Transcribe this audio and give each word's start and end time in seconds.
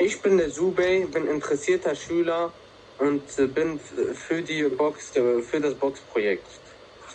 Ich 0.00 0.22
bin 0.22 0.38
der 0.38 0.48
Subey, 0.48 1.06
bin 1.06 1.26
interessierter 1.26 1.92
Schüler 1.96 2.52
und 2.98 3.36
äh, 3.36 3.48
bin 3.48 3.80
für 3.80 4.42
die 4.42 4.62
Box, 4.62 5.16
äh, 5.16 5.42
für 5.42 5.58
das 5.58 5.74
Boxprojekt. 5.74 6.46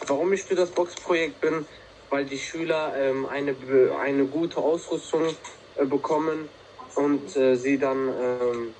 Warum 0.08 0.34
ich 0.34 0.44
für 0.44 0.56
das 0.56 0.70
Boxprojekt 0.70 1.40
bin, 1.40 1.66
weil 2.10 2.26
die 2.26 2.38
Schüler 2.38 2.94
ähm, 2.98 3.26
eine, 3.28 3.56
eine 4.02 4.26
gute 4.26 4.58
Ausrüstung 4.58 5.34
äh, 5.78 5.86
bekommen 5.86 6.50
und 6.96 7.38
äh, 7.38 7.56
sie 7.56 7.78
dann 7.78 8.10
ähm, 8.20 8.74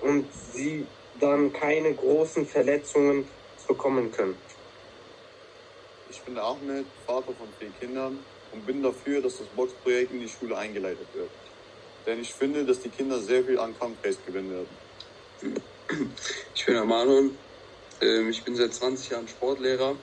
und 0.00 0.24
sie 0.54 0.86
dann 1.20 1.52
keine 1.52 1.92
großen 1.92 2.46
Verletzungen 2.46 3.28
bekommen 3.68 4.10
können. 4.12 4.36
Ich 6.08 6.22
bin 6.22 6.38
Ahmed, 6.38 6.86
Vater 7.06 7.34
von 7.34 7.48
vier 7.58 7.70
Kindern 7.78 8.18
und 8.50 8.64
bin 8.64 8.82
dafür, 8.82 9.20
dass 9.20 9.36
das 9.36 9.46
Boxprojekt 9.48 10.10
in 10.10 10.20
die 10.20 10.28
Schule 10.28 10.56
eingeleitet 10.56 11.06
wird. 11.12 11.28
Denn 12.06 12.20
ich 12.20 12.32
finde, 12.32 12.64
dass 12.64 12.80
die 12.80 12.88
Kinder 12.88 13.20
sehr 13.20 13.44
viel 13.44 13.58
an 13.58 13.78
Kampfgeist 13.78 14.24
gewinnen 14.26 14.50
werden. 14.50 15.60
Ich 16.54 16.64
bin 16.64 16.74
der 16.74 16.84
Manuel. 16.84 17.32
Ähm, 18.00 18.30
ich 18.30 18.42
bin 18.42 18.56
seit 18.56 18.72
20 18.72 19.10
Jahren 19.10 19.28
Sportlehrer. 19.28 19.94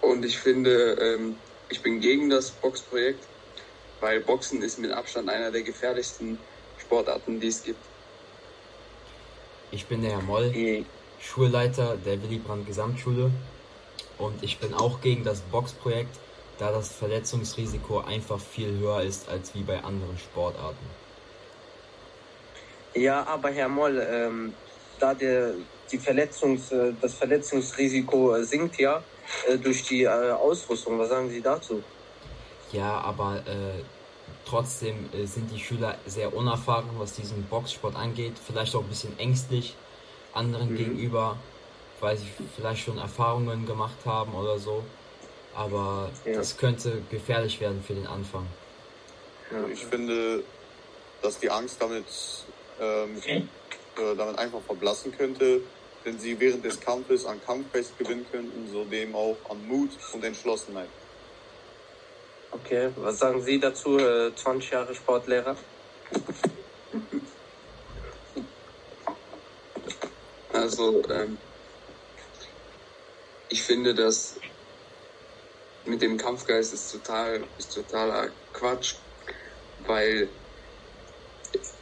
Und 0.00 0.24
ich 0.24 0.38
finde, 0.38 0.96
ähm, 1.00 1.36
ich 1.68 1.80
bin 1.80 2.00
gegen 2.00 2.30
das 2.30 2.50
Boxprojekt, 2.50 3.24
weil 4.00 4.20
Boxen 4.20 4.62
ist 4.62 4.78
mit 4.78 4.90
Abstand 4.90 5.28
einer 5.28 5.50
der 5.50 5.62
gefährlichsten 5.62 6.38
Sportarten, 6.78 7.38
die 7.38 7.48
es 7.48 7.62
gibt. 7.62 7.78
Ich 9.70 9.86
bin 9.86 10.02
der 10.02 10.12
Herr 10.12 10.22
Moll, 10.22 10.84
Schulleiter 11.20 11.96
der 12.04 12.22
Willy 12.22 12.38
Brandt 12.38 12.66
Gesamtschule. 12.66 13.30
Und 14.18 14.42
ich 14.42 14.58
bin 14.58 14.74
auch 14.74 15.00
gegen 15.00 15.24
das 15.24 15.40
Boxprojekt, 15.40 16.16
da 16.58 16.70
das 16.70 16.92
Verletzungsrisiko 16.92 18.00
einfach 18.00 18.40
viel 18.40 18.78
höher 18.78 19.02
ist 19.02 19.28
als 19.28 19.54
wie 19.54 19.62
bei 19.62 19.82
anderen 19.82 20.16
Sportarten. 20.18 20.86
Ja, 22.94 23.26
aber 23.26 23.50
Herr 23.50 23.68
Moll, 23.68 24.06
ähm, 24.08 24.54
da 25.00 25.14
der, 25.14 25.54
die 25.90 25.98
Verletzungs, 25.98 26.70
äh, 26.70 26.92
das 27.00 27.14
Verletzungsrisiko 27.14 28.42
sinkt 28.44 28.78
ja 28.78 29.02
äh, 29.48 29.58
durch 29.58 29.82
die 29.84 30.04
äh, 30.04 30.30
Ausrüstung. 30.30 30.98
Was 30.98 31.08
sagen 31.08 31.28
Sie 31.28 31.40
dazu? 31.40 31.82
Ja, 32.72 33.00
aber 33.00 33.38
äh, 33.46 33.82
trotzdem 34.44 35.08
äh, 35.12 35.26
sind 35.26 35.50
die 35.50 35.58
Schüler 35.58 35.96
sehr 36.06 36.34
unerfahren, 36.34 36.88
was 36.98 37.14
diesen 37.14 37.42
Boxsport 37.44 37.96
angeht. 37.96 38.34
Vielleicht 38.44 38.74
auch 38.76 38.82
ein 38.82 38.88
bisschen 38.88 39.18
ängstlich 39.18 39.74
anderen 40.32 40.70
mhm. 40.70 40.76
gegenüber, 40.76 41.36
weil 42.00 42.16
sie 42.16 42.26
vielleicht 42.54 42.84
schon 42.84 42.98
Erfahrungen 42.98 43.66
gemacht 43.66 43.98
haben 44.04 44.34
oder 44.34 44.58
so. 44.58 44.84
Aber 45.54 46.10
ja. 46.24 46.34
das 46.34 46.56
könnte 46.56 47.02
gefährlich 47.10 47.60
werden 47.60 47.82
für 47.86 47.94
den 47.94 48.06
Anfang. 48.06 48.46
Ja. 49.50 49.66
Ich 49.72 49.84
finde, 49.86 50.42
dass 51.22 51.38
die 51.38 51.50
Angst 51.50 51.76
damit 51.80 52.04
ähm, 52.80 53.22
äh, 53.96 54.16
damit 54.16 54.38
einfach 54.38 54.60
verblassen 54.62 55.16
könnte, 55.16 55.60
wenn 56.02 56.18
sie 56.18 56.38
während 56.40 56.64
des 56.64 56.80
Kampfes 56.80 57.24
an 57.24 57.40
Kampfgeist 57.44 57.96
gewinnen 57.98 58.26
könnten, 58.30 58.68
so 58.72 58.84
dem 58.84 59.14
auch 59.14 59.36
an 59.48 59.66
Mut 59.68 59.90
und 60.12 60.24
Entschlossenheit. 60.24 60.88
Okay, 62.50 62.90
was 62.96 63.18
sagen 63.18 63.42
Sie 63.42 63.58
dazu, 63.58 63.98
äh, 63.98 64.34
20 64.34 64.70
Jahre 64.70 64.94
Sportlehrer? 64.94 65.56
Also, 70.52 71.02
ähm, 71.08 71.38
ich 73.48 73.62
finde, 73.62 73.94
dass 73.94 74.36
mit 75.86 76.02
dem 76.02 76.16
Kampfgeist 76.16 76.72
ist 76.72 76.90
total, 76.90 77.44
ist 77.58 77.74
totaler 77.74 78.30
Quatsch, 78.52 78.96
weil 79.86 80.28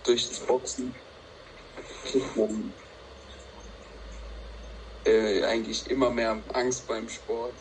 durch 0.04 0.28
das 0.28 0.40
Boxen 0.40 0.94
kriegt 2.04 2.36
man 2.36 2.72
äh, 5.04 5.44
eigentlich 5.44 5.88
immer 5.90 6.10
mehr 6.10 6.42
Angst 6.52 6.86
beim 6.86 7.08
Sport. 7.08 7.54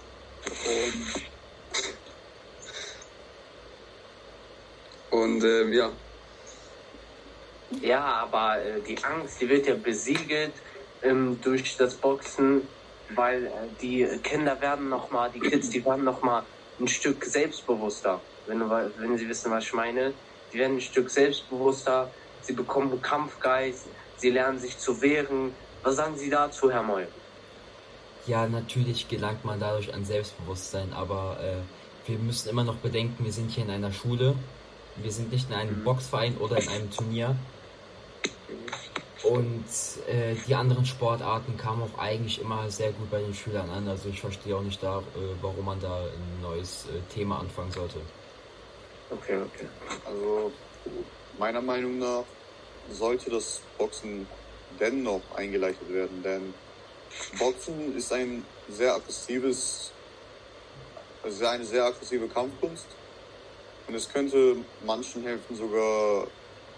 Und, 5.11 5.19
und 5.19 5.43
äh, 5.43 5.69
ja. 5.69 5.91
Ja, 7.81 8.01
aber 8.01 8.61
äh, 8.61 8.81
die 8.81 9.01
Angst, 9.03 9.39
die 9.39 9.47
wird 9.47 9.67
ja 9.67 9.75
besiegelt 9.75 10.53
ähm, 11.03 11.39
durch 11.41 11.77
das 11.77 11.95
Boxen, 11.95 12.67
weil 13.15 13.45
äh, 13.45 13.49
die 13.81 14.05
Kinder 14.23 14.59
werden 14.61 14.89
nochmal, 14.89 15.29
die 15.33 15.39
Kids, 15.39 15.69
die 15.69 15.83
werden 15.85 16.03
nochmal 16.03 16.43
ein 16.79 16.87
Stück 16.87 17.23
selbstbewusster, 17.25 18.19
wenn, 18.47 18.61
wenn 18.69 19.17
sie 19.17 19.27
wissen, 19.27 19.51
was 19.51 19.65
ich 19.65 19.73
meine. 19.73 20.13
Die 20.51 20.59
werden 20.59 20.77
ein 20.77 20.81
Stück 20.81 21.09
selbstbewusster, 21.09 22.09
sie 22.41 22.53
bekommen 22.53 23.01
Kampfgeist, 23.01 23.85
sie 24.17 24.29
lernen 24.29 24.59
sich 24.59 24.77
zu 24.77 25.01
wehren. 25.01 25.53
Was 25.83 25.95
sagen 25.95 26.15
Sie 26.15 26.29
dazu, 26.29 26.71
Herr 26.71 26.83
Moll? 26.83 27.07
Ja, 28.27 28.47
natürlich 28.47 29.07
gelangt 29.07 29.43
man 29.43 29.59
dadurch 29.59 29.93
an 29.93 30.05
Selbstbewusstsein, 30.05 30.93
aber 30.93 31.39
äh, 31.41 32.09
wir 32.09 32.19
müssen 32.19 32.49
immer 32.49 32.63
noch 32.63 32.75
bedenken, 32.75 33.25
wir 33.25 33.31
sind 33.31 33.49
hier 33.49 33.63
in 33.63 33.71
einer 33.71 33.91
Schule, 33.91 34.35
wir 34.97 35.11
sind 35.11 35.31
nicht 35.31 35.49
in 35.49 35.55
einem 35.55 35.79
mhm. 35.79 35.83
Boxverein 35.83 36.37
oder 36.37 36.57
in 36.57 36.69
einem 36.69 36.91
Turnier. 36.91 37.35
Und 39.23 39.65
äh, 40.07 40.35
die 40.47 40.55
anderen 40.55 40.85
Sportarten 40.85 41.55
kamen 41.55 41.83
auch 41.83 41.99
eigentlich 41.99 42.41
immer 42.41 42.69
sehr 42.71 42.91
gut 42.91 43.11
bei 43.11 43.21
den 43.21 43.33
Schülern 43.33 43.69
an. 43.69 43.87
Also 43.87 44.09
ich 44.09 44.19
verstehe 44.19 44.55
auch 44.55 44.63
nicht 44.63 44.81
da, 44.81 44.99
äh, 44.99 45.03
warum 45.41 45.65
man 45.65 45.79
da 45.79 46.01
ein 46.01 46.41
neues 46.41 46.85
äh, 46.85 47.13
Thema 47.13 47.39
anfangen 47.39 47.71
sollte. 47.71 47.99
Okay, 49.11 49.37
okay. 49.41 49.67
Also 50.05 50.51
meiner 51.37 51.61
Meinung 51.61 51.99
nach 51.99 52.23
sollte 52.89 53.29
das 53.29 53.61
Boxen 53.77 54.25
dennoch 54.79 55.21
eingeleitet 55.35 55.91
werden, 55.91 56.23
denn 56.23 56.53
Boxen 57.37 57.95
ist 57.95 58.11
ein 58.13 58.43
sehr 58.69 58.95
aggressives, 58.95 59.91
also 61.23 61.45
eine 61.45 61.65
sehr 61.65 61.85
aggressive 61.85 62.27
Kampfkunst 62.27 62.87
und 63.87 63.95
es 63.95 64.09
könnte 64.11 64.57
manchen 64.85 65.23
helfen, 65.23 65.55
sogar 65.55 66.27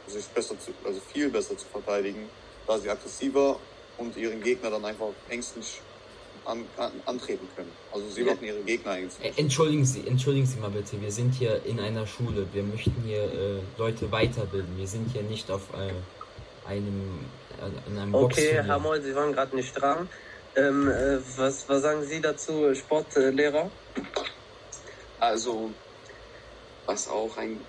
sich 0.07 0.25
besser 0.27 0.59
zu, 0.59 0.71
also 0.85 0.99
viel 1.11 1.29
besser 1.29 1.57
zu 1.57 1.65
verteidigen, 1.65 2.29
da 2.67 2.77
sie 2.77 2.89
aggressiver 2.89 3.59
und 3.97 4.15
ihren 4.17 4.41
Gegner 4.41 4.69
dann 4.71 4.85
einfach 4.85 5.09
ängstlich 5.29 5.81
an, 6.45 6.65
an, 6.77 6.91
antreten 7.05 7.47
können. 7.55 7.71
Also 7.91 8.09
sie 8.09 8.23
machen 8.23 8.43
ihre 8.43 8.61
Gegner 8.61 8.97
ängstlich. 8.97 9.37
Entschuldigen 9.37 9.85
Sie, 9.85 10.05
entschuldigen 10.07 10.45
Sie 10.45 10.59
mal 10.59 10.69
bitte, 10.69 11.01
wir 11.01 11.11
sind 11.11 11.33
hier 11.33 11.63
in 11.65 11.79
einer 11.79 12.05
Schule, 12.05 12.45
wir 12.51 12.63
möchten 12.63 12.95
hier 13.05 13.23
äh, 13.23 13.59
Leute 13.77 14.11
weiterbilden, 14.11 14.77
wir 14.77 14.87
sind 14.87 15.11
hier 15.11 15.23
nicht 15.23 15.49
auf 15.49 15.61
äh, 15.73 16.69
einem, 16.69 17.19
äh, 17.61 17.89
in 17.89 17.97
einem 17.97 18.13
Okay, 18.13 18.61
Herr 18.61 18.79
Moll, 18.79 19.01
Sie 19.01 19.15
waren 19.15 19.31
gerade 19.31 19.55
nicht 19.55 19.73
dran. 19.73 20.09
Ähm, 20.55 20.89
äh, 20.89 21.17
was, 21.37 21.67
was 21.67 21.81
sagen 21.81 22.03
Sie 22.03 22.21
dazu, 22.21 22.75
Sportlehrer? 22.75 23.71
Also, 25.19 25.71
was 26.85 27.07
auch 27.07 27.37
ein 27.37 27.59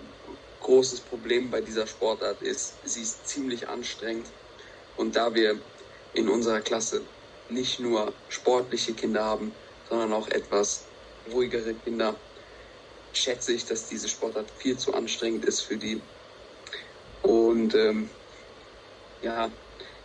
großes 0.64 1.04
Problem 1.04 1.50
bei 1.50 1.60
dieser 1.60 1.86
Sportart 1.86 2.42
ist, 2.42 2.80
sie 2.82 3.02
ist 3.02 3.28
ziemlich 3.28 3.68
anstrengend. 3.68 4.32
Und 4.96 5.14
da 5.14 5.34
wir 5.34 5.60
in 6.14 6.28
unserer 6.28 6.62
Klasse 6.62 7.06
nicht 7.48 7.80
nur 7.80 8.14
sportliche 8.28 8.94
Kinder 8.94 9.24
haben, 9.24 9.54
sondern 9.84 10.12
auch 10.14 10.26
etwas 10.28 10.88
ruhigere 11.30 11.74
Kinder, 11.74 12.18
schätze 13.12 13.52
ich, 13.52 13.66
dass 13.66 13.86
diese 13.88 14.08
Sportart 14.08 14.50
viel 14.50 14.78
zu 14.78 14.94
anstrengend 14.94 15.44
ist 15.44 15.60
für 15.60 15.76
die. 15.76 16.02
Und 17.20 17.74
ähm, 17.74 18.10
ja, 19.20 19.52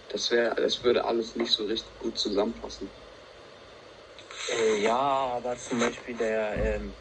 das 0.10 0.30
wäre, 0.30 0.56
das 0.56 0.84
würde 0.84 1.06
alles 1.06 1.36
nicht 1.36 1.54
so 1.54 1.66
richtig 1.66 1.98
gut 2.00 2.18
zusammenpassen. 2.18 2.92
Äh, 4.52 4.84
ja, 4.84 4.98
aber 4.98 5.56
zum 5.56 5.80
Beispiel 5.80 6.18
der, 6.18 6.76
ähm, 6.76 6.94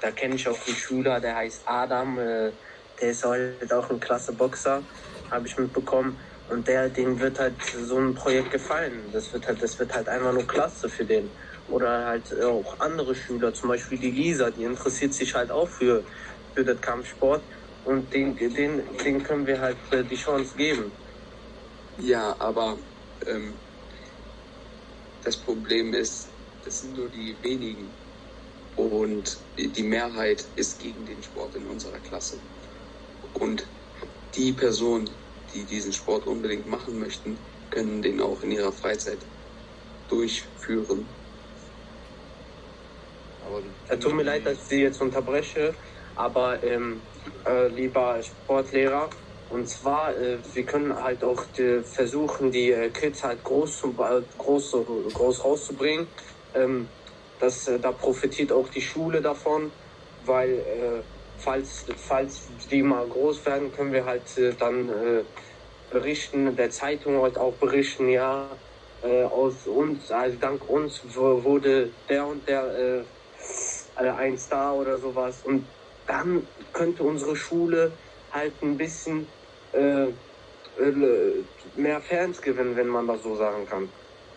da 0.00 0.10
kenne 0.12 0.34
ich 0.34 0.46
auch 0.46 0.66
einen 0.66 0.76
Schüler, 0.76 1.20
der 1.20 1.36
heißt 1.36 1.62
Adam, 1.66 2.18
äh, 2.18 2.52
der 3.00 3.10
ist 3.10 3.24
halt 3.24 3.72
auch 3.72 3.90
ein 3.90 4.00
klasse 4.00 4.34
Boxer, 4.34 4.86
habe 5.30 5.46
ich 5.46 5.56
mitbekommen. 5.58 6.20
Und 6.48 6.66
der, 6.66 6.88
dem 6.88 7.20
wird 7.20 7.38
halt 7.38 7.62
so 7.62 7.98
ein 7.98 8.14
Projekt 8.14 8.50
gefallen. 8.50 9.10
Das 9.12 9.32
wird 9.32 9.46
halt, 9.46 9.62
das 9.62 9.78
wird 9.78 9.94
halt 9.94 10.08
einfach 10.08 10.32
nur 10.32 10.46
klasse 10.46 10.88
für 10.88 11.04
den. 11.04 11.36
Oder 11.66 12.06
halt 12.06 12.32
auch 12.42 12.80
andere 12.80 13.14
Schüler, 13.14 13.52
zum 13.52 13.68
Beispiel 13.68 13.98
die 13.98 14.10
Lisa, 14.10 14.50
die 14.50 14.64
interessiert 14.64 15.12
sich 15.12 15.34
halt 15.34 15.50
auch 15.50 15.68
für, 15.68 16.04
für 16.54 16.64
den 16.64 16.80
Kampfsport. 16.80 17.46
Und 17.82 18.12
den, 18.14 18.36
den, 18.36 18.96
den 19.04 19.22
können 19.22 19.46
wir 19.46 19.60
halt 19.60 19.78
äh, 19.92 20.04
die 20.04 20.16
Chance 20.16 20.56
geben. 20.56 20.98
Ja, 21.98 22.38
aber 22.40 22.78
ähm, 23.26 23.60
das 25.22 25.40
Problem 25.40 25.92
ist, 25.94 26.34
das 26.62 26.80
sind 26.80 26.94
nur 26.94 27.10
die 27.10 27.38
wenigen. 27.42 27.98
Und 28.76 29.44
die 29.58 29.82
Mehrheit 29.82 30.40
ist 30.56 30.78
gegen 30.78 31.04
den 31.04 31.22
Sport 31.22 31.56
in 31.56 31.66
unserer 31.66 32.00
Klasse. 32.00 32.40
Und 33.32 33.72
die 34.36 34.52
Personen, 34.54 35.10
die 35.52 35.66
diesen 35.66 35.92
Sport 35.92 36.26
unbedingt 36.26 36.66
machen 36.66 36.98
möchten, 36.98 37.48
können 37.70 38.02
den 38.02 38.20
auch 38.20 38.42
in 38.42 38.52
ihrer 38.52 38.72
Freizeit 38.72 39.28
durchführen. 40.08 41.16
Aber 43.40 43.62
tut 44.00 44.14
mir 44.14 44.24
leid, 44.24 44.46
dass 44.46 44.58
ich 44.58 44.64
Sie 44.68 44.82
jetzt 44.82 45.00
unterbreche, 45.02 45.76
aber 46.14 46.62
ähm, 46.64 47.08
äh, 47.46 47.68
lieber 47.68 48.22
Sportlehrer, 48.22 49.10
Und 49.48 49.66
zwar, 49.68 50.16
äh, 50.18 50.42
wir 50.54 50.66
können 50.66 50.94
halt 50.96 51.24
auch 51.24 51.46
die, 51.46 51.82
versuchen, 51.84 52.50
die 52.52 52.72
äh, 52.72 52.90
Kids 52.90 53.24
halt 53.24 53.44
groß, 53.44 53.78
zu, 53.78 53.94
groß, 53.94 54.72
groß 55.14 55.44
rauszubringen. 55.44 56.12
Ähm, 56.54 56.94
das, 57.38 57.68
äh, 57.68 57.80
da 57.80 57.92
profitiert 57.92 58.52
auch 58.52 58.68
die 58.70 58.82
Schule 58.82 59.22
davon, 59.22 59.76
weil 60.20 60.50
äh, 60.60 61.17
falls, 61.38 61.84
falls 61.96 62.40
die 62.70 62.82
mal 62.82 63.06
groß 63.06 63.44
werden, 63.46 63.72
können 63.72 63.92
wir 63.92 64.04
halt 64.04 64.36
äh, 64.36 64.52
dann 64.58 64.88
äh, 64.88 65.22
berichten, 65.90 66.54
der 66.56 66.70
Zeitung 66.70 67.22
halt 67.22 67.38
auch 67.38 67.52
berichten, 67.54 68.08
ja, 68.08 68.46
äh, 69.02 69.24
aus 69.24 69.66
uns, 69.66 70.10
also 70.10 70.36
dank 70.40 70.68
uns 70.68 71.00
wurde 71.14 71.90
der 72.08 72.26
und 72.26 72.46
der 72.48 73.04
ein 73.96 74.36
Star 74.38 74.74
oder 74.74 74.98
sowas. 74.98 75.36
Und 75.44 75.64
dann 76.06 76.46
könnte 76.72 77.02
unsere 77.02 77.36
Schule 77.36 77.92
halt 78.32 78.52
ein 78.62 78.76
bisschen 78.76 79.26
äh, 79.72 80.06
mehr 81.76 82.00
Fans 82.00 82.40
gewinnen, 82.42 82.76
wenn 82.76 82.88
man 82.88 83.06
das 83.06 83.22
so 83.22 83.34
sagen 83.36 83.66
kann. 83.68 83.88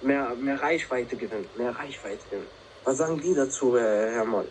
Mehr, 0.01 0.33
mehr 0.39 0.61
Reichweite 0.61 1.15
gewinnen, 1.15 1.47
mehr 1.57 1.71
Reichweite 1.71 2.23
gewinnen. 2.29 2.47
Was 2.83 2.97
sagen 2.97 3.21
die 3.21 3.35
dazu, 3.35 3.77
Herr 3.77 4.25
Moll? 4.25 4.47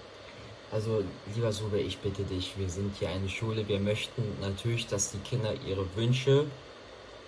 Also, 0.73 1.03
lieber 1.35 1.53
Sube, 1.53 1.81
ich 1.81 1.99
bitte 1.99 2.23
dich, 2.23 2.55
wir 2.57 2.69
sind 2.69 2.95
hier 2.97 3.09
eine 3.09 3.29
Schule. 3.29 3.67
Wir 3.67 3.81
möchten 3.81 4.23
natürlich, 4.41 4.87
dass 4.87 5.11
die 5.11 5.19
Kinder 5.19 5.53
ihre 5.67 5.85
Wünsche 5.97 6.47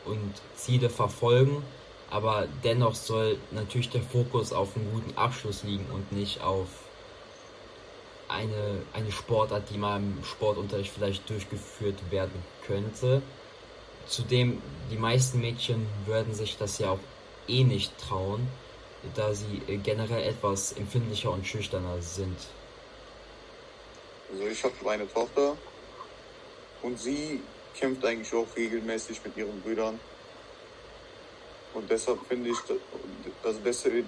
und 0.04 0.32
Ziele 0.54 0.88
verfolgen, 0.88 1.64
aber 2.08 2.46
dennoch 2.62 2.94
soll 2.94 3.38
natürlich 3.50 3.90
der 3.90 4.02
Fokus 4.02 4.52
auf 4.52 4.76
einen 4.76 4.92
guten 4.92 5.16
Abschluss 5.18 5.64
liegen 5.64 5.86
und 5.92 6.12
nicht 6.12 6.40
auf 6.40 6.68
eine, 8.28 8.82
eine 8.92 9.10
Sportart, 9.10 9.70
die 9.70 9.78
mal 9.78 9.96
im 9.96 10.22
Sportunterricht 10.24 10.92
vielleicht 10.92 11.28
durchgeführt 11.28 11.98
werden 12.10 12.44
könnte. 12.64 13.22
Zudem, 14.06 14.62
die 14.90 14.96
meisten 14.96 15.40
Mädchen 15.40 15.86
würden 16.06 16.32
sich 16.32 16.56
das 16.58 16.78
ja 16.78 16.90
auch 16.90 16.98
eh 17.48 17.64
nicht 17.64 17.92
trauen, 17.98 18.46
da 19.14 19.34
sie 19.34 19.62
generell 19.82 20.22
etwas 20.22 20.72
empfindlicher 20.72 21.32
und 21.32 21.46
schüchterner 21.46 22.00
sind. 22.00 22.36
Also 24.32 24.46
ich 24.46 24.64
habe 24.64 24.90
eine 24.90 25.12
Tochter 25.12 25.56
und 26.82 26.98
sie 26.98 27.42
kämpft 27.78 28.04
eigentlich 28.04 28.32
auch 28.32 28.46
regelmäßig 28.56 29.20
mit 29.24 29.36
ihren 29.36 29.60
Brüdern. 29.60 30.00
Und 31.74 31.90
deshalb 31.90 32.18
finde 32.26 32.50
ich, 32.50 32.56
also 33.42 33.60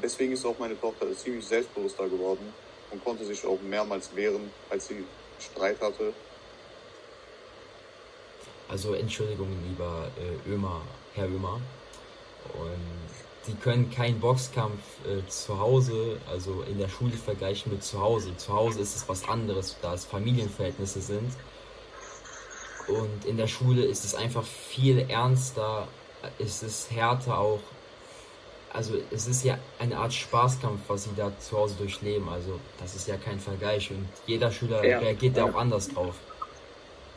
deswegen 0.03 0.33
ist 0.33 0.45
auch 0.45 0.59
meine 0.59 0.79
Tochter 0.81 1.15
ziemlich 1.17 1.47
selbstbewusster 1.47 2.09
geworden 2.09 2.53
und 2.91 3.05
konnte 3.05 3.25
sich 3.25 3.45
auch 3.47 3.61
mehrmals 3.63 4.15
wehren, 4.15 4.51
als 4.71 4.89
sie 4.89 5.05
Streit 5.39 5.81
hatte. 5.81 6.13
Also 8.69 8.95
Entschuldigung, 8.95 9.49
lieber 9.69 10.11
äh, 10.19 10.51
Ömer, 10.51 10.83
Herr 11.15 11.29
Ömer. 11.29 11.61
Und 12.55 12.94
Sie 13.47 13.55
können 13.55 13.91
keinen 13.91 14.21
Boxkampf 14.21 14.81
äh, 15.07 15.27
zu 15.29 15.59
Hause, 15.59 16.19
also 16.31 16.63
in 16.63 16.79
der 16.79 16.89
Schule 16.89 17.13
vergleichen 17.13 17.73
mit 17.73 17.85
zu 17.85 18.01
Hause. 18.01 18.35
Zu 18.39 18.55
Hause 18.55 18.81
ist 18.81 18.97
es 18.97 19.07
was 19.09 19.29
anderes, 19.29 19.77
da 19.83 19.93
es 19.93 20.07
Familienverhältnisse 20.07 21.03
sind. 21.03 21.31
Und 22.89 23.25
in 23.27 23.37
der 23.37 23.47
Schule 23.47 23.85
ist 23.85 24.05
es 24.05 24.15
einfach 24.15 24.45
viel 24.45 25.11
ernster, 25.11 25.89
ist 26.39 26.63
es 26.63 26.91
härter 26.91 27.39
auch. 27.39 27.61
Also 28.73 28.95
es 29.11 29.27
ist 29.27 29.45
ja 29.45 29.59
eine 29.79 29.97
Art 29.99 30.13
Spaßkampf, 30.13 30.81
was 30.89 31.05
sie 31.05 31.11
da 31.17 31.31
zu 31.39 31.57
Hause 31.57 31.75
durchleben. 31.77 32.29
Also 32.29 32.59
das 32.81 32.95
ist 32.95 33.07
ja 33.07 33.17
kein 33.17 33.39
Vergleich 33.39 33.91
und 33.91 34.09
jeder 34.27 34.51
Schüler 34.51 34.85
ja, 34.85 34.99
reagiert 34.99 35.37
ja 35.37 35.45
auch 35.45 35.55
anders 35.55 35.89
drauf. 35.89 36.15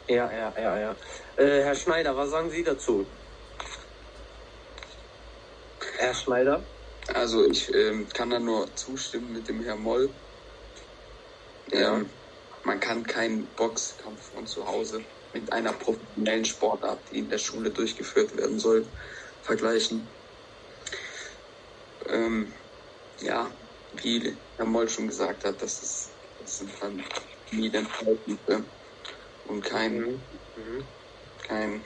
Ja, 0.07 0.29
ja, 0.31 0.53
ja, 0.61 0.79
ja. 0.79 0.95
Äh, 1.37 1.63
Herr 1.63 1.75
Schneider, 1.75 2.15
was 2.15 2.29
sagen 2.29 2.49
Sie 2.49 2.63
dazu? 2.63 3.05
Herr 5.97 6.13
Schneider? 6.13 6.63
Also 7.13 7.45
ich 7.45 7.73
ähm, 7.73 8.07
kann 8.13 8.29
da 8.29 8.39
nur 8.39 8.67
zustimmen 8.75 9.33
mit 9.33 9.47
dem 9.47 9.63
Herrn 9.63 9.81
Moll. 9.81 10.09
Ja. 11.71 11.97
Ähm, 11.97 12.09
man 12.63 12.79
kann 12.79 13.03
keinen 13.03 13.45
Boxkampf 13.55 14.31
von 14.33 14.45
zu 14.45 14.67
Hause 14.67 15.01
mit 15.33 15.51
einer 15.51 15.73
professionellen 15.73 16.45
Sportart, 16.45 16.99
die 17.11 17.19
in 17.19 17.29
der 17.29 17.39
Schule 17.39 17.71
durchgeführt 17.71 18.37
werden 18.37 18.59
soll, 18.59 18.85
vergleichen. 19.41 20.07
Ähm, 22.09 22.53
ja, 23.21 23.49
wie 23.93 24.35
Herr 24.57 24.65
Moll 24.65 24.87
schon 24.89 25.07
gesagt 25.07 25.45
hat, 25.45 25.61
das, 25.61 25.81
ist, 25.81 26.09
das 26.39 26.59
sind 26.59 26.71
Familienverhältnisse 27.49 28.63
und 29.47 29.63
kein, 29.63 29.97
mhm. 29.97 30.83
kein 31.47 31.81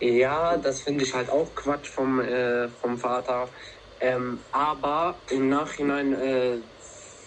ja, 0.00 0.58
das 0.58 0.82
finde 0.82 1.04
ich 1.04 1.14
halt 1.14 1.30
auch 1.30 1.54
Quatsch 1.54 1.88
vom, 1.90 2.20
äh, 2.20 2.70
vom 2.70 2.98
Vater. 2.98 3.52
Ähm, 4.00 4.46
aber 4.52 5.24
im 5.30 5.48
Nachhinein 5.48 6.14
äh, 6.14 6.62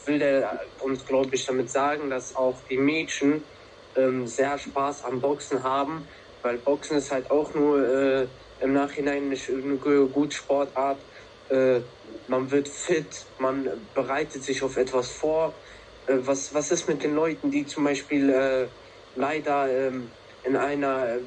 will 0.05 0.19
der 0.19 0.59
uns, 0.81 1.05
glaube 1.05 1.35
ich, 1.35 1.45
damit 1.45 1.69
sagen, 1.69 2.09
dass 2.09 2.35
auch 2.35 2.63
die 2.69 2.77
Mädchen 2.77 3.49
ähm, 3.95 4.27
sehr 4.27 4.57
Spaß 4.57 5.03
am 5.03 5.21
Boxen 5.21 5.63
haben, 5.63 6.09
weil 6.43 6.59
Boxen 6.59 6.97
ist 6.97 7.11
halt 7.11 7.31
auch 7.31 7.53
nur 7.55 7.87
äh, 7.87 8.29
im 8.59 8.73
Nachhinein 8.73 9.25
eine, 9.25 9.35
eine 9.35 10.09
gute 10.09 10.35
Sportart. 10.35 11.05
Äh, 11.49 11.83
man 12.27 12.51
wird 12.51 12.69
fit, 12.69 13.27
man 13.37 13.89
bereitet 13.93 14.43
sich 14.43 14.63
auf 14.63 14.77
etwas 14.77 15.11
vor. 15.11 15.61
Äh, 16.07 16.19
was, 16.21 16.53
was 16.53 16.71
ist 16.71 16.87
mit 16.89 17.03
den 17.03 17.13
Leuten, 17.15 17.51
die 17.51 17.65
zum 17.65 17.83
Beispiel 17.85 18.29
äh, 18.31 18.71
leider 19.15 19.69
ähm, 19.89 20.17
in 20.43 20.55
einer 20.55 21.17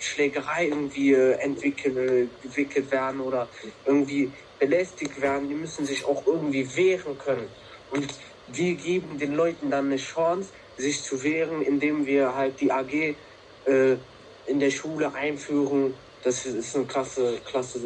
Schlägerei 0.00 0.68
irgendwie 0.68 1.12
äh, 1.12 1.32
entwickelt, 1.34 2.28
entwickelt 2.42 2.90
werden 2.90 3.20
oder 3.20 3.48
irgendwie 3.86 4.32
belästigt 4.58 5.20
werden, 5.20 5.48
die 5.48 5.54
müssen 5.54 5.86
sich 5.86 6.04
auch 6.04 6.26
irgendwie 6.26 6.76
wehren 6.76 7.18
können. 7.18 7.48
Und 7.90 8.08
wir 8.48 8.74
geben 8.74 9.18
den 9.18 9.34
Leuten 9.34 9.70
dann 9.70 9.86
eine 9.86 9.96
Chance, 9.96 10.50
sich 10.76 11.02
zu 11.02 11.22
wehren, 11.22 11.62
indem 11.62 12.06
wir 12.06 12.34
halt 12.34 12.60
die 12.60 12.70
AG 12.70 13.14
äh, 13.66 13.96
in 14.46 14.60
der 14.60 14.70
Schule 14.70 15.12
einführen. 15.14 15.94
Das 16.22 16.46
ist 16.46 16.76
ein 16.76 16.86
klasse, 16.86 17.38
klasse, 17.44 17.80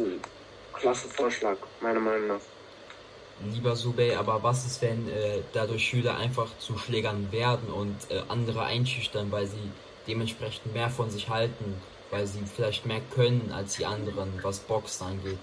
klasse 0.73 1.07
Vorschlag, 1.07 1.57
meiner 1.81 1.99
Meinung 1.99 2.27
nach. 2.27 2.41
Lieber 3.53 3.75
Subey, 3.75 4.15
aber 4.15 4.41
was 4.41 4.65
ist, 4.65 4.81
wenn 4.81 5.07
äh, 5.09 5.41
dadurch 5.53 5.87
Schüler 5.87 6.17
einfach 6.17 6.57
zu 6.57 6.77
Schlägern 6.77 7.31
werden 7.31 7.69
und 7.69 7.95
äh, 8.09 8.21
andere 8.29 8.63
einschüchtern, 8.63 9.31
weil 9.31 9.45
sie 9.45 9.71
dementsprechend 10.07 10.73
mehr 10.73 10.89
von 10.89 11.09
sich 11.09 11.29
halten? 11.29 11.75
weil 12.11 12.27
sie 12.27 12.39
vielleicht 12.43 12.85
mehr 12.85 13.01
können 13.13 13.51
als 13.53 13.77
die 13.77 13.85
anderen, 13.85 14.31
was 14.41 14.59
Boxen 14.59 15.07
angeht. 15.07 15.37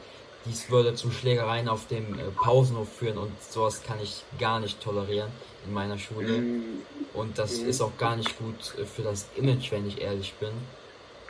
Dies 0.46 0.70
würde 0.70 0.94
zu 0.94 1.10
Schlägereien 1.10 1.68
auf 1.68 1.86
dem 1.86 2.18
äh, 2.18 2.24
Pausenhof 2.34 2.88
führen 2.88 3.16
und 3.16 3.32
sowas 3.42 3.82
kann 3.82 3.98
ich 4.02 4.24
gar 4.38 4.60
nicht 4.60 4.80
tolerieren 4.82 5.30
in 5.66 5.72
meiner 5.72 5.98
Schule. 5.98 6.38
Mhm. 6.38 6.82
Und 7.14 7.38
das 7.38 7.60
mhm. 7.60 7.68
ist 7.68 7.80
auch 7.80 7.96
gar 7.96 8.16
nicht 8.16 8.38
gut 8.38 8.78
äh, 8.78 8.84
für 8.84 9.02
das 9.02 9.26
Image, 9.36 9.72
wenn 9.72 9.86
ich 9.88 10.02
ehrlich 10.02 10.34
bin. 10.34 10.52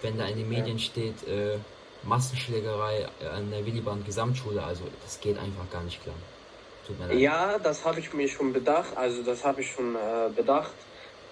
Wenn 0.03 0.19
da 0.19 0.27
in 0.27 0.37
den 0.37 0.49
Medien 0.49 0.79
steht, 0.79 1.27
äh, 1.29 1.59
Massenschlägerei 2.03 3.07
an 3.35 3.51
der 3.51 3.65
Williband 3.65 4.05
Gesamtschule, 4.05 4.63
also 4.63 4.83
das 5.03 5.21
geht 5.21 5.39
einfach 5.39 5.71
gar 5.73 5.83
nicht 5.85 6.03
klar. 6.03 6.17
Tut 6.87 6.99
mir 6.99 7.07
leid. 7.07 7.19
Ja, 7.19 7.59
das 7.59 7.85
habe 7.85 8.01
ich 8.01 8.13
mir 8.13 8.29
schon 8.29 8.53
bedacht, 8.53 8.95
also 8.97 9.23
das 9.23 9.43
habe 9.45 9.63
ich 9.63 9.71
schon 9.71 9.95
äh, 9.95 10.29
bedacht. 10.35 10.73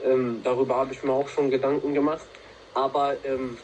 Ähm, 0.03 0.43
darüber 0.43 0.77
habe 0.77 0.93
ich 0.95 1.03
mir 1.03 1.13
auch 1.13 1.29
schon 1.29 1.51
Gedanken 1.51 1.95
gemacht. 1.95 2.29
Aber 2.75 3.25
ähm, 3.25 3.59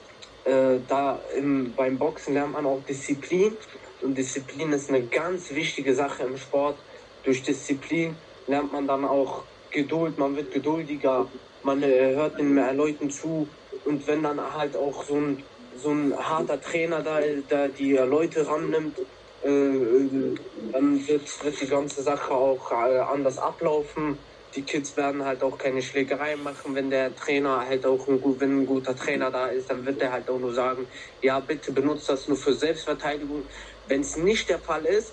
äh, 0.45 0.81
da 0.87 1.23
im, 1.37 1.75
beim 1.75 1.99
Boxen 1.99 2.35
lernt 2.35 2.53
man 2.53 2.67
auch 2.67 2.83
Disziplin. 2.85 3.59
Und 4.01 4.17
Disziplin 4.19 4.73
ist 4.73 4.89
eine 4.91 5.09
ganz 5.09 5.51
wichtige 5.51 5.95
Sache 5.95 6.25
im 6.25 6.37
Sport. 6.37 6.85
Durch 7.23 7.43
Disziplin 7.43 8.23
lernt 8.47 8.73
man 8.73 8.87
dann 8.87 9.05
auch 9.05 9.49
Geduld, 9.71 10.19
man 10.19 10.35
wird 10.37 10.51
geduldiger, 10.51 11.31
man 11.63 11.83
äh, 11.83 12.15
hört 12.15 12.39
den 12.41 12.57
äh, 12.57 12.73
Leuten 12.73 13.11
zu. 13.11 13.55
Und 13.85 14.07
wenn 14.07 14.23
dann 14.23 14.41
halt 14.55 14.77
auch 14.77 15.05
so 15.05 15.17
ein, 15.21 15.49
so 15.75 15.91
ein 15.91 16.15
harter 16.17 16.61
Trainer 16.61 17.03
da, 17.03 17.21
da 17.47 17.69
die 17.69 17.93
Leute 17.93 18.47
rannimmt, 18.47 18.99
äh, 19.43 19.49
äh, 19.51 20.35
dann 20.73 21.07
wird, 21.07 21.45
wird 21.45 21.61
die 21.61 21.67
ganze 21.69 22.03
Sache 22.03 22.33
auch 22.35 22.71
äh, 22.73 22.99
anders 23.01 23.39
ablaufen 23.39 24.25
die 24.55 24.63
Kids 24.63 24.97
werden 24.97 25.25
halt 25.25 25.43
auch 25.43 25.59
keine 25.59 25.83
Schlägerei 25.83 26.37
machen, 26.37 26.75
wenn 26.75 26.91
der 26.91 27.15
Trainer 27.15 27.67
halt 27.67 27.85
auch 27.85 28.07
ein, 28.09 28.21
wenn 28.41 28.63
ein 28.63 28.67
guter 28.67 28.97
Trainer 28.97 29.31
da 29.31 29.47
ist, 29.47 29.71
dann 29.71 29.85
wird 29.85 30.01
er 30.01 30.13
halt 30.13 30.29
auch 30.29 30.39
nur 30.39 30.55
sagen, 30.55 30.87
ja 31.23 31.39
bitte 31.41 31.73
benutzt 31.73 32.09
das 32.09 32.29
nur 32.29 32.37
für 32.37 32.55
Selbstverteidigung. 32.55 33.43
Wenn 33.87 34.01
es 34.01 34.17
nicht 34.17 34.49
der 34.49 34.59
Fall 34.59 34.85
ist, 34.85 35.13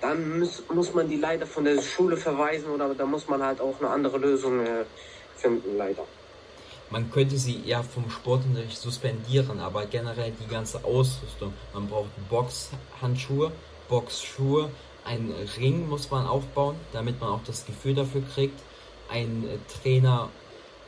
dann 0.00 0.38
muss, 0.38 0.62
muss 0.72 0.94
man 0.94 1.08
die 1.08 1.16
leider 1.16 1.46
von 1.46 1.64
der 1.64 1.80
Schule 1.82 2.16
verweisen 2.16 2.70
oder 2.70 2.94
da 2.94 3.04
muss 3.04 3.28
man 3.28 3.42
halt 3.42 3.60
auch 3.60 3.78
eine 3.80 3.90
andere 3.90 4.18
Lösung 4.18 4.64
äh, 4.64 4.84
finden, 5.36 5.76
leider. 5.76 6.04
Man 6.90 7.10
könnte 7.10 7.36
sie 7.36 7.62
ja 7.64 7.82
vom 7.82 8.10
Sportunterricht 8.10 8.76
suspendieren, 8.76 9.60
aber 9.60 9.86
generell 9.86 10.32
die 10.32 10.48
ganze 10.48 10.82
Ausrüstung. 10.84 11.52
Man 11.72 11.86
braucht 11.86 12.08
Boxhandschuhe, 12.28 13.52
Boxschuhe, 13.88 14.70
ein 15.10 15.34
Ring 15.58 15.88
muss 15.88 16.10
man 16.10 16.26
aufbauen, 16.26 16.76
damit 16.92 17.20
man 17.20 17.30
auch 17.30 17.44
das 17.44 17.66
Gefühl 17.66 17.94
dafür 17.94 18.22
kriegt. 18.32 18.58
Ein 19.08 19.44
äh, 19.48 19.58
Trainer 19.82 20.30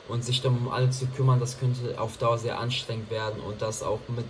und 0.09 0.25
sich 0.25 0.41
dann 0.43 0.57
um 0.57 0.69
alle 0.69 0.91
zu 0.91 1.07
kümmern, 1.07 1.41
das 1.41 1.59
könnte 1.59 2.01
auf 2.01 2.19
Dauer 2.19 2.39
sehr 2.39 2.59
anstrengend 2.59 3.11
werden 3.11 3.41
und 3.41 3.61
das 3.61 3.83
auch 3.83 3.99
mit 4.09 4.25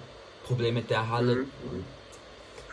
Problem 0.47 0.75
mit 0.75 0.89
der 0.89 1.09
Halle. 1.11 1.37
Mhm. 1.37 1.85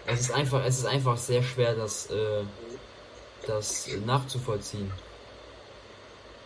Es 0.05 0.21
ist 0.21 0.31
einfach, 0.31 0.63
es 0.65 0.79
ist 0.79 0.85
einfach 0.85 1.17
sehr 1.17 1.43
schwer, 1.43 1.75
das, 1.75 2.09
äh, 2.09 2.43
das 3.45 3.89
nachzuvollziehen. 4.05 4.91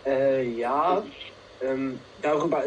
Äh, 0.05 0.43
ja, 0.57 1.03
ähm, 1.61 1.99
darüber, 2.21 2.63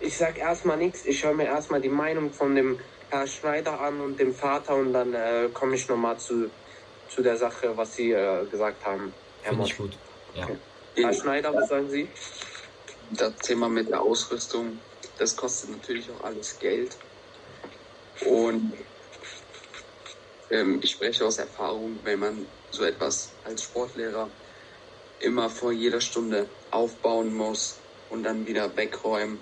ich 0.00 0.16
sag 0.16 0.38
erstmal 0.38 0.76
nichts, 0.78 1.04
ich 1.04 1.22
höre 1.24 1.34
mir 1.34 1.44
erstmal 1.44 1.80
die 1.80 1.90
Meinung 1.90 2.32
von 2.32 2.54
dem 2.54 2.78
Herr 3.10 3.26
Schneider 3.26 3.80
an 3.80 4.00
und 4.00 4.18
dem 4.18 4.34
Vater 4.34 4.76
und 4.76 4.92
dann 4.92 5.12
äh, 5.12 5.48
komme 5.52 5.74
ich 5.74 5.88
nochmal 5.88 6.16
zu, 6.18 6.50
zu 7.08 7.22
der 7.22 7.36
Sache, 7.36 7.76
was 7.76 7.96
Sie 7.96 8.12
äh, 8.12 8.44
gesagt 8.46 8.84
haben. 8.84 9.12
Finde 9.42 9.64
ich 9.64 9.76
gut, 9.76 9.96
ja. 10.34 10.44
Okay. 10.44 10.56
Herr 10.96 11.12
Schneider, 11.12 11.54
was 11.54 11.68
sagen 11.68 11.90
Sie? 11.90 12.08
Das 13.10 13.36
Thema 13.36 13.68
mit 13.68 13.90
der 13.90 14.00
Ausrüstung, 14.00 14.78
das 15.18 15.36
kostet 15.36 15.70
natürlich 15.70 16.10
auch 16.10 16.24
alles 16.24 16.58
Geld. 16.58 16.96
Und 18.24 18.72
ähm, 20.50 20.80
ich 20.82 20.92
spreche 20.92 21.24
aus 21.24 21.38
Erfahrung, 21.38 21.98
wenn 22.02 22.18
man 22.18 22.46
so 22.70 22.84
etwas 22.84 23.30
als 23.44 23.62
Sportlehrer 23.62 24.28
immer 25.20 25.50
vor 25.50 25.72
jeder 25.72 26.00
Stunde 26.00 26.48
aufbauen 26.70 27.34
muss 27.34 27.76
und 28.10 28.22
dann 28.22 28.46
wieder 28.46 28.74
wegräumen 28.76 29.38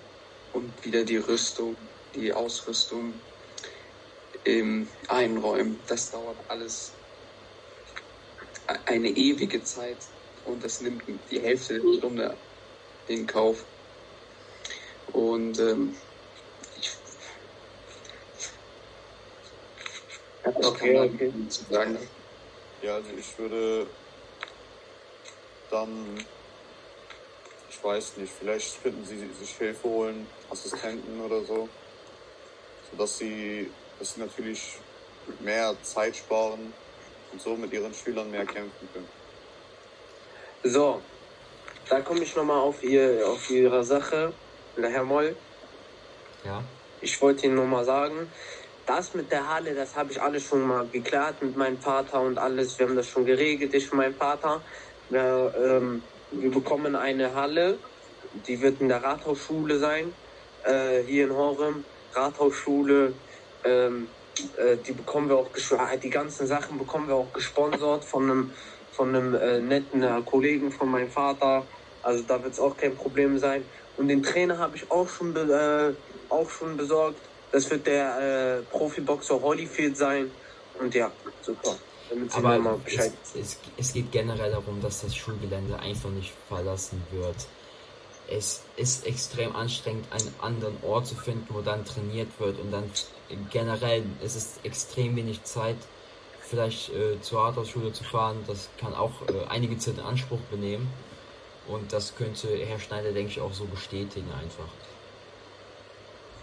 und 0.53 0.73
wieder 0.85 1.05
die 1.05 1.17
Rüstung, 1.17 1.77
die 2.15 2.33
Ausrüstung 2.33 3.15
ähm, 4.45 4.89
einräumen. 5.09 5.79
Das 5.87 6.11
dauert 6.11 6.37
alles 6.49 6.93
eine 8.87 9.09
ewige 9.09 9.63
Zeit 9.63 9.99
und 10.45 10.63
das 10.65 10.81
nimmt 10.81 11.03
die 11.31 11.41
Hälfte 11.41 11.81
der 11.81 11.99
Stunde 11.99 12.37
in 13.09 13.27
Kauf. 13.27 13.65
Und 15.13 15.59
ähm, 15.59 15.97
ich 16.79 16.91
okay, 20.45 20.99
okay. 20.99 21.33
Zu 21.49 21.65
sagen. 21.65 21.99
Ja, 22.83 22.97
also 22.97 23.11
ich 23.19 23.39
würde 23.39 23.87
dann, 25.71 26.25
ich 27.71 27.83
weiß 27.83 28.17
nicht, 28.19 28.33
vielleicht 28.39 28.83
könnten 28.83 29.05
sie 29.07 29.17
sich 29.19 29.57
Hilfe 29.57 29.89
holen, 29.89 30.27
Assistenten 30.51 31.21
oder 31.21 31.43
so, 31.45 31.69
sodass 32.91 33.19
sie, 33.19 33.71
dass 33.99 34.15
sie 34.15 34.21
natürlich 34.21 34.79
mehr 35.41 35.75
Zeit 35.83 36.17
sparen 36.17 36.73
und 37.35 37.43
so 37.43 37.57
mit 37.57 37.73
ihren 37.73 37.93
Schülern 37.93 38.31
mehr 38.31 38.47
kämpfen 38.47 38.89
können. 38.93 39.09
So, 40.63 41.03
da 41.89 42.01
komme 42.01 42.23
ich 42.23 42.35
nochmal 42.37 42.61
auf, 42.61 42.83
ihr, 42.83 43.27
auf 43.27 43.51
Ihre 43.51 43.85
Sache, 43.85 44.33
Herr 44.77 45.05
Moll. 45.05 45.37
Ja. 46.45 46.63
Ich 47.01 47.21
wollte 47.21 47.47
Ihnen 47.47 47.57
nochmal 47.57 47.85
sagen, 47.85 48.31
das 48.87 49.15
mit 49.15 49.33
der 49.33 49.53
Halle, 49.53 49.75
das 49.75 49.97
habe 49.97 50.13
ich 50.13 50.23
alles 50.23 50.45
schon 50.45 50.63
mal 50.63 50.87
geklärt 50.87 51.43
mit 51.43 51.57
meinem 51.57 51.79
Vater 51.79 52.21
und 52.21 52.39
alles. 52.39 52.79
Wir 52.79 52.87
haben 52.87 52.97
das 52.97 53.09
schon 53.09 53.27
geregelt, 53.27 53.75
ich 53.75 53.91
und 53.91 53.99
mein 53.99 54.15
Vater. 54.15 54.63
Wir, 55.11 55.55
ähm, 55.59 56.03
wir 56.31 56.51
bekommen 56.51 56.95
eine 56.95 57.35
Halle, 57.35 57.79
die 58.47 58.61
wird 58.63 58.81
in 58.81 58.89
der 58.89 59.03
Rathausschule 59.03 59.79
sein, 59.79 60.15
äh, 60.65 61.03
hier 61.03 61.25
in 61.25 61.35
Horem. 61.35 61.85
Rathausschule, 62.15 63.13
ähm, 63.65 64.07
äh, 64.57 64.77
die 64.87 64.93
bekommen 64.93 65.29
wir 65.29 65.37
auch, 65.37 65.49
die 66.03 66.11
ganzen 66.11 66.47
Sachen 66.47 66.79
bekommen 66.79 67.09
wir 67.09 67.15
auch 67.15 67.33
gesponsert 67.33 68.05
von 68.05 68.25
einem 68.25 68.51
von 68.95 69.09
einem 69.09 69.35
äh, 69.35 69.61
netten 69.61 70.03
äh, 70.03 70.23
Kollegen 70.25 70.71
von 70.71 70.91
meinem 70.91 71.11
Vater. 71.11 71.65
Also 72.03 72.23
da 72.27 72.43
wird 72.43 72.53
es 72.53 72.61
auch 72.61 72.77
kein 72.77 72.97
Problem 72.97 73.39
sein. 73.39 73.65
Und 73.97 74.09
den 74.09 74.23
Trainer 74.23 74.59
habe 74.59 74.77
ich 74.77 74.91
auch 74.91 75.09
schon, 75.09 75.35
äh, 75.37 75.93
auch 76.29 76.49
schon 76.51 76.77
besorgt. 76.77 77.19
Das 77.53 77.71
wird 77.71 77.87
der 77.87 78.59
äh, 78.59 78.63
Profiboxer 78.71 79.41
Holyfield 79.41 79.97
sein. 79.97 80.31
Und 80.81 80.95
ja, 80.95 81.11
super. 81.43 81.77
Aber 82.33 82.79
es, 82.87 83.13
es, 83.35 83.59
es, 83.77 83.93
geht 83.93 84.13
generell 84.13 84.51
darum, 84.51 84.81
dass 84.81 85.03
das 85.03 85.17
Schulgelände 85.17 85.79
einfach 85.79 86.11
nicht 86.11 86.33
verlassen 86.49 87.03
wird. 87.11 87.37
Es 88.29 88.63
ist 88.77 89.07
extrem 89.07 89.55
anstrengend, 89.55 90.07
einen 90.11 90.35
anderen 90.41 90.77
Ort 90.83 91.07
zu 91.07 91.15
finden, 91.15 91.47
wo 91.51 91.61
dann 91.61 91.85
trainiert 91.85 92.29
wird 92.39 92.59
und 92.59 92.71
dann 92.71 92.91
generell 93.51 94.05
es 94.23 94.35
ist 94.35 94.65
extrem 94.65 95.17
wenig 95.17 95.43
Zeit 95.45 95.77
vielleicht 96.55 96.91
äh, 96.91 97.21
zur 97.21 97.41
Rathausschule 97.41 97.93
zu 97.93 98.05
fahren, 98.05 98.45
das 98.47 98.69
kann 98.79 98.95
auch 98.95 99.13
äh, 99.29 99.47
einige 99.49 99.79
Zeit 99.79 99.95
in 99.95 100.05
Anspruch 100.05 100.41
benehmen. 100.51 100.89
Und 101.67 101.93
das 101.93 102.15
könnte 102.15 102.49
Herr 102.49 102.79
Schneider, 102.79 103.13
denke 103.13 103.31
ich, 103.31 103.41
auch 103.41 103.53
so 103.53 103.65
bestätigen 103.65 104.31
einfach. 104.33 104.69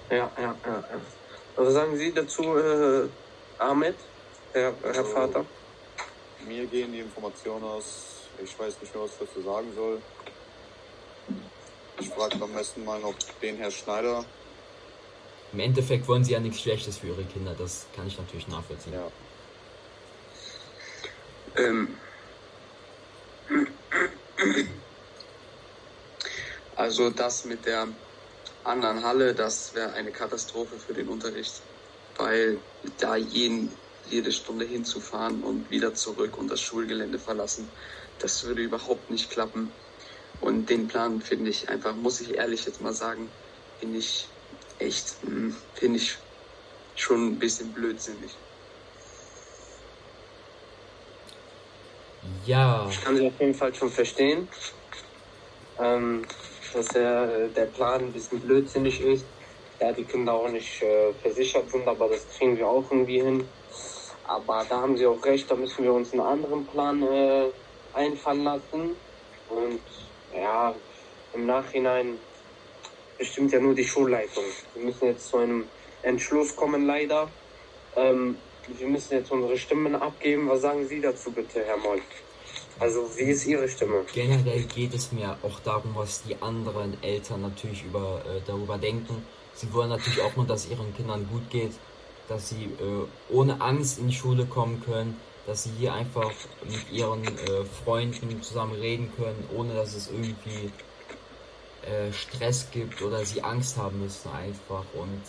Ja, 0.09 0.29
ja, 0.37 0.55
ja. 0.65 0.83
Was 1.55 1.73
sagen 1.73 1.95
Sie 1.95 2.11
dazu, 2.11 2.57
äh, 2.57 3.07
Ahmed, 3.59 3.95
Herr, 4.53 4.73
Herr 4.81 4.89
also, 4.89 5.03
Vater? 5.03 5.45
Mir 6.47 6.65
gehen 6.65 6.91
die 6.91 6.99
Informationen 6.99 7.63
aus, 7.63 8.05
ich 8.43 8.57
weiß 8.57 8.81
nicht 8.81 8.93
mehr, 8.95 9.03
was 9.03 9.11
ich 9.11 9.27
dazu 9.27 9.41
sagen 9.41 9.67
soll. 9.75 10.01
Ich 12.01 12.09
frage 12.09 12.41
am 12.41 12.51
besten 12.51 12.83
mal 12.83 12.99
noch 12.99 13.13
den 13.43 13.57
Herr 13.57 13.69
Schneider. 13.69 14.25
Im 15.53 15.59
Endeffekt 15.59 16.07
wollen 16.07 16.23
Sie 16.23 16.31
ja 16.31 16.39
nichts 16.39 16.61
Schlechtes 16.61 16.97
für 16.97 17.07
Ihre 17.07 17.23
Kinder, 17.25 17.53
das 17.53 17.85
kann 17.95 18.07
ich 18.07 18.17
natürlich 18.17 18.47
nachvollziehen. 18.47 18.93
Ja. 18.93 19.11
Ähm, 21.57 21.89
also 26.75 27.11
das 27.11 27.45
mit 27.45 27.67
der 27.67 27.87
anderen 28.63 29.03
Halle, 29.03 29.35
das 29.35 29.75
wäre 29.75 29.93
eine 29.93 30.11
Katastrophe 30.11 30.79
für 30.79 30.95
den 30.95 31.07
Unterricht, 31.07 31.61
weil 32.17 32.57
da 32.99 33.15
jeden, 33.15 33.71
jede 34.09 34.31
Stunde 34.31 34.65
hinzufahren 34.65 35.43
und 35.43 35.69
wieder 35.69 35.93
zurück 35.93 36.35
und 36.39 36.49
das 36.49 36.61
Schulgelände 36.61 37.19
verlassen, 37.19 37.69
das 38.17 38.43
würde 38.43 38.63
überhaupt 38.63 39.11
nicht 39.11 39.29
klappen. 39.29 39.71
Und 40.41 40.69
den 40.69 40.87
Plan 40.87 41.21
finde 41.21 41.51
ich 41.51 41.69
einfach, 41.69 41.95
muss 41.95 42.19
ich 42.21 42.35
ehrlich 42.35 42.65
jetzt 42.65 42.81
mal 42.81 42.93
sagen, 42.93 43.29
finde 43.79 43.99
ich 43.99 44.27
echt, 44.79 45.15
hm, 45.23 45.55
finde 45.75 45.97
ich 45.97 46.17
schon 46.95 47.27
ein 47.27 47.39
bisschen 47.39 47.71
blödsinnig. 47.71 48.31
Ja. 52.45 52.87
Ich 52.89 53.01
kann 53.01 53.15
sie 53.15 53.27
auf 53.27 53.39
jeden 53.39 53.53
Fall 53.53 53.73
schon 53.73 53.91
verstehen, 53.91 54.47
ähm, 55.79 56.23
dass 56.73 56.87
der, 56.87 57.47
der 57.49 57.65
Plan 57.65 58.01
ein 58.01 58.11
bisschen 58.11 58.39
blödsinnig 58.39 58.99
ist, 59.01 59.25
da 59.79 59.91
die 59.91 60.03
Kinder 60.03 60.33
auch 60.33 60.49
nicht 60.49 60.81
äh, 60.81 61.13
versichert 61.21 61.69
sind, 61.69 61.87
aber 61.87 62.09
das 62.09 62.27
kriegen 62.37 62.57
wir 62.57 62.67
auch 62.67 62.85
irgendwie 62.89 63.21
hin. 63.21 63.47
Aber 64.27 64.65
da 64.67 64.81
haben 64.81 64.97
sie 64.97 65.05
auch 65.05 65.23
recht, 65.23 65.49
da 65.51 65.55
müssen 65.55 65.83
wir 65.83 65.93
uns 65.93 66.13
einen 66.13 66.21
anderen 66.21 66.65
Plan 66.65 67.01
äh, 67.03 67.47
einfallen 67.93 68.43
lassen. 68.43 68.95
Und 69.49 69.81
ja, 70.35 70.75
im 71.33 71.45
Nachhinein 71.45 72.17
bestimmt 73.17 73.51
ja 73.51 73.59
nur 73.59 73.75
die 73.75 73.85
Schulleitung. 73.85 74.43
Wir 74.73 74.85
müssen 74.85 75.05
jetzt 75.05 75.27
zu 75.27 75.37
einem 75.37 75.65
Entschluss 76.01 76.55
kommen, 76.55 76.85
leider. 76.85 77.29
Ähm, 77.95 78.35
wir 78.67 78.87
müssen 78.87 79.13
jetzt 79.13 79.31
unsere 79.31 79.57
Stimmen 79.57 79.95
abgeben. 79.95 80.49
Was 80.49 80.61
sagen 80.61 80.87
Sie 80.87 81.01
dazu 81.01 81.31
bitte, 81.31 81.63
Herr 81.65 81.77
Moll? 81.77 82.01
Also, 82.79 83.07
wie 83.15 83.23
ist 83.23 83.45
Ihre 83.45 83.67
Stimme? 83.69 84.05
Generell 84.13 84.63
geht 84.63 84.93
es 84.93 85.11
mir 85.11 85.37
auch 85.43 85.59
darum, 85.59 85.91
was 85.95 86.23
die 86.23 86.35
anderen 86.41 86.97
Eltern 87.03 87.41
natürlich 87.41 87.83
über, 87.83 88.23
äh, 88.25 88.41
darüber 88.47 88.77
denken. 88.77 89.23
Sie 89.53 89.71
wollen 89.73 89.89
natürlich 89.89 90.21
auch 90.21 90.35
nur, 90.35 90.47
dass 90.47 90.69
ihren 90.69 90.95
Kindern 90.95 91.27
gut 91.31 91.49
geht, 91.49 91.73
dass 92.27 92.49
sie 92.49 92.63
äh, 92.63 93.33
ohne 93.33 93.61
Angst 93.61 93.99
in 93.99 94.07
die 94.07 94.15
Schule 94.15 94.45
kommen 94.45 94.81
können, 94.83 95.19
dass 95.47 95.63
sie 95.63 95.71
hier 95.77 95.93
einfach 95.93 96.31
mit 96.63 96.91
ihren 96.91 97.25
äh, 97.25 97.65
Freunden 97.83 98.41
zusammen 98.41 98.73
reden 98.73 99.11
können, 99.15 99.47
ohne 99.55 99.73
dass 99.73 99.95
es 99.95 100.09
irgendwie 100.09 100.71
äh, 101.83 102.11
Stress 102.13 102.69
gibt 102.71 103.01
oder 103.01 103.25
sie 103.25 103.43
Angst 103.43 103.77
haben 103.77 104.01
müssen 104.01 104.31
einfach. 104.31 104.85
Und 104.93 105.21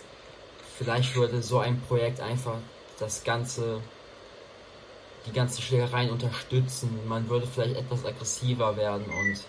vielleicht 0.76 1.16
würde 1.16 1.42
so 1.42 1.58
ein 1.58 1.80
Projekt 1.80 2.20
einfach 2.20 2.58
das 2.98 3.24
Ganze, 3.24 3.80
die 5.26 5.32
ganzen 5.32 5.62
Schlägereien 5.62 6.10
unterstützen. 6.10 7.00
Man 7.08 7.28
würde 7.28 7.46
vielleicht 7.46 7.76
etwas 7.76 8.04
aggressiver 8.04 8.76
werden 8.76 9.06
und 9.06 9.40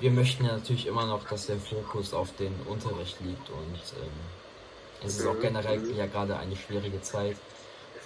wir 0.00 0.10
möchten 0.10 0.44
ja 0.44 0.52
natürlich 0.52 0.86
immer 0.86 1.06
noch, 1.06 1.28
dass 1.28 1.46
der 1.46 1.58
Fokus 1.58 2.14
auf 2.14 2.34
den 2.36 2.54
Unterricht 2.66 3.20
liegt 3.20 3.48
und 3.50 3.74
ähm, 4.02 4.10
es 5.04 5.18
ist 5.18 5.26
auch 5.26 5.34
mhm. 5.34 5.42
generell 5.42 5.96
ja 5.96 6.06
gerade 6.06 6.36
eine 6.36 6.56
schwierige 6.56 7.00
Zeit. 7.00 7.36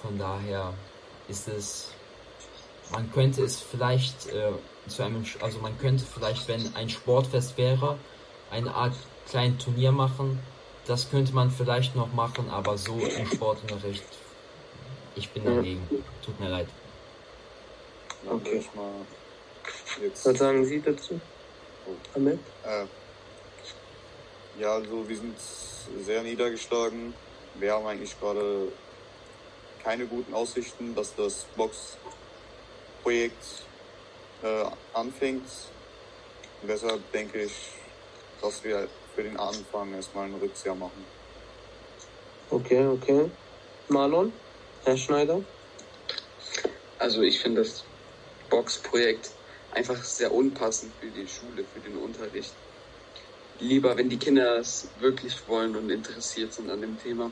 Von 0.02 0.18
daher 0.18 0.74
ist 1.28 1.48
es, 1.48 1.88
man 2.92 3.10
könnte 3.12 3.42
es 3.42 3.60
vielleicht 3.60 4.26
äh, 4.28 4.52
zu 4.88 5.02
einem, 5.02 5.24
also 5.40 5.58
man 5.58 5.78
könnte 5.78 6.04
vielleicht, 6.04 6.48
wenn 6.48 6.74
ein 6.74 6.88
Sportfest 6.88 7.56
wäre, 7.56 7.98
eine 8.50 8.74
Art 8.74 8.94
kleinen 9.28 9.58
Turnier 9.58 9.92
machen. 9.92 10.38
Das 10.86 11.10
könnte 11.10 11.32
man 11.32 11.50
vielleicht 11.50 11.96
noch 11.96 12.12
machen, 12.12 12.50
aber 12.50 12.76
so 12.76 12.98
im 12.98 13.26
Sportunterricht 13.26 14.04
ich 15.16 15.30
bin 15.30 15.44
dagegen. 15.44 15.86
Tut 16.24 16.38
mir 16.40 16.48
leid. 16.48 16.68
Okay. 18.28 18.64
Was 20.24 20.38
sagen 20.38 20.64
Sie 20.64 20.80
dazu? 20.80 21.20
Oh. 21.86 21.92
Ahmed? 22.16 22.38
Äh, 22.64 22.86
Ja, 24.58 24.74
also 24.74 25.08
wir 25.08 25.16
sind 25.16 25.36
sehr 26.04 26.22
niedergeschlagen. 26.22 27.14
Wir 27.58 27.72
haben 27.72 27.86
eigentlich 27.86 28.18
gerade 28.20 28.68
keine 29.84 30.06
guten 30.06 30.32
Aussichten, 30.32 30.94
dass 30.94 31.14
das 31.14 31.46
Box-Projekt 31.56 33.44
äh, 34.42 34.64
anfängt. 34.94 35.44
Und 36.62 36.68
deshalb 36.68 37.12
denke 37.12 37.42
ich, 37.42 37.52
dass 38.40 38.64
wir 38.64 38.88
für 39.14 39.22
den 39.22 39.36
Anfang 39.36 39.94
erstmal 39.94 40.24
ein 40.26 40.34
Rückzieher 40.34 40.74
machen. 40.74 41.04
Okay, 42.50 42.86
okay. 42.86 43.30
Marlon, 43.88 44.32
Herr 44.84 44.96
Schneider? 44.96 45.42
Also 46.98 47.22
ich 47.22 47.40
finde 47.40 47.62
das 47.62 47.84
Box-Projekt 48.48 49.30
einfach 49.72 50.02
sehr 50.02 50.32
unpassend 50.32 50.92
für 51.00 51.08
die 51.08 51.28
Schule, 51.28 51.64
für 51.74 51.80
den 51.80 51.98
Unterricht. 51.98 52.52
Lieber, 53.60 53.96
wenn 53.96 54.08
die 54.08 54.16
Kinder 54.16 54.58
es 54.58 54.88
wirklich 55.00 55.36
wollen 55.46 55.76
und 55.76 55.90
interessiert 55.90 56.52
sind 56.54 56.70
an 56.70 56.80
dem 56.80 57.00
Thema, 57.00 57.30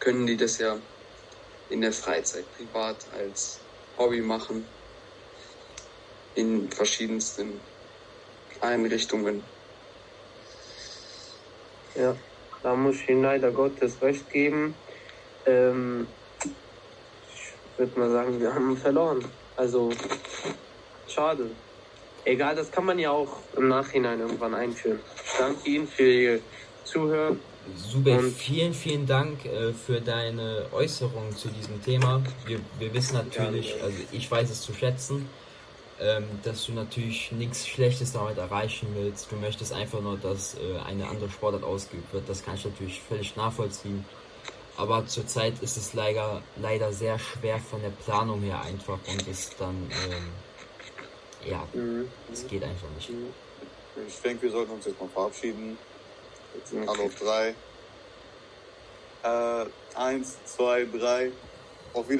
können 0.00 0.26
die 0.26 0.36
das 0.36 0.58
ja 0.58 0.78
in 1.68 1.80
der 1.80 1.92
Freizeit 1.92 2.44
privat 2.56 2.96
als 3.12 3.60
Hobby 3.98 4.20
machen. 4.20 4.64
In 6.34 6.70
verschiedensten 6.70 7.60
Einrichtungen. 8.60 9.42
Ja, 11.94 12.14
da 12.62 12.74
muss 12.74 12.96
ich 12.96 13.08
Ihnen 13.08 13.22
leider 13.22 13.50
Gottes 13.52 14.02
recht 14.02 14.28
geben. 14.28 14.74
Ähm, 15.46 16.06
ich 16.42 17.78
würde 17.78 17.98
mal 17.98 18.10
sagen, 18.10 18.40
wir 18.40 18.54
haben 18.54 18.76
verloren. 18.76 19.24
Also, 19.56 19.90
schade. 21.06 21.56
Egal, 22.24 22.54
das 22.56 22.70
kann 22.70 22.84
man 22.84 22.98
ja 22.98 23.12
auch 23.12 23.38
im 23.56 23.68
Nachhinein 23.68 24.20
irgendwann 24.20 24.54
einführen. 24.54 25.00
Ich 25.24 25.38
danke 25.38 25.68
Ihnen 25.70 25.86
für 25.86 26.02
Ihr 26.10 26.40
Zuhören. 26.84 27.40
Super, 27.74 28.18
Und- 28.18 28.32
vielen, 28.32 28.74
vielen 28.74 29.06
Dank 29.06 29.44
äh, 29.44 29.72
für 29.72 30.00
deine 30.00 30.66
Äußerung 30.72 31.34
zu 31.36 31.48
diesem 31.48 31.82
Thema. 31.82 32.22
Wir, 32.46 32.60
wir 32.78 32.92
wissen 32.94 33.14
natürlich, 33.16 33.74
also 33.82 33.96
ich 34.12 34.30
weiß 34.30 34.50
es 34.50 34.62
zu 34.62 34.72
schätzen, 34.72 35.28
ähm, 36.00 36.24
dass 36.44 36.64
du 36.66 36.72
natürlich 36.72 37.32
nichts 37.32 37.66
Schlechtes 37.66 38.12
damit 38.12 38.38
erreichen 38.38 38.88
willst. 38.94 39.30
Du 39.32 39.36
möchtest 39.36 39.72
einfach 39.72 40.00
nur, 40.00 40.16
dass 40.18 40.54
äh, 40.54 40.78
eine 40.86 41.08
andere 41.08 41.30
Sportart 41.30 41.64
ausgeübt 41.64 42.12
wird. 42.12 42.28
Das 42.28 42.44
kann 42.44 42.54
ich 42.54 42.64
natürlich 42.64 43.00
völlig 43.00 43.34
nachvollziehen. 43.36 44.04
Aber 44.76 45.06
zurzeit 45.06 45.54
ist 45.62 45.76
es 45.78 45.94
leider, 45.94 46.42
leider 46.60 46.92
sehr 46.92 47.18
schwer 47.18 47.58
von 47.58 47.80
der 47.80 47.88
Planung 47.90 48.42
her 48.42 48.60
einfach 48.62 48.98
und 49.08 49.26
ist 49.26 49.56
dann, 49.58 49.74
ähm, 50.10 51.50
ja, 51.50 51.66
Mhm. 51.72 52.08
es 52.32 52.46
geht 52.46 52.62
einfach 52.62 52.88
nicht. 52.94 53.10
Ich 54.06 54.20
denke, 54.22 54.42
wir 54.42 54.50
sollten 54.50 54.72
uns 54.72 54.84
jetzt 54.84 55.00
mal 55.00 55.08
verabschieden. 55.08 55.78
Alle 56.86 57.02
auf 57.02 57.14
drei. 57.16 57.54
Äh, 59.22 59.66
eins, 59.94 60.44
zwei, 60.44 60.84
drei. 60.84 61.32
Auf 61.92 62.08
Wiedersehen. 62.08 62.14